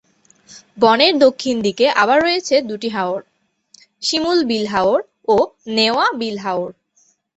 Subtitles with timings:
[0.77, 3.21] বনের দক্ষিণ দিকে আবার রয়েছে দুটি হাওর:
[4.01, 4.99] শিমুল বিল হাওর
[5.27, 5.37] ও
[5.75, 6.69] নেওয়া বিল হাওর।